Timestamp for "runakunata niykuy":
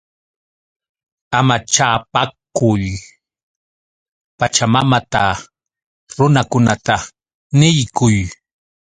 6.17-8.17